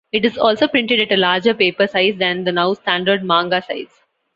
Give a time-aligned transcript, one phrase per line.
[0.11, 4.01] It is also printed at a larger paper size than the now-standard manga size.